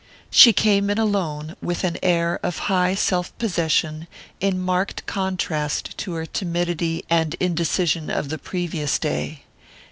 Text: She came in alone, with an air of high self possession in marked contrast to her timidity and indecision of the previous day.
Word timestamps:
She 0.31 0.51
came 0.51 0.89
in 0.89 0.97
alone, 0.97 1.55
with 1.61 1.83
an 1.83 1.95
air 2.01 2.39
of 2.41 2.57
high 2.73 2.95
self 2.95 3.37
possession 3.37 4.07
in 4.39 4.59
marked 4.59 5.05
contrast 5.05 5.95
to 5.99 6.13
her 6.13 6.25
timidity 6.25 7.05
and 7.07 7.35
indecision 7.39 8.09
of 8.09 8.29
the 8.29 8.39
previous 8.39 8.97
day. 8.97 9.43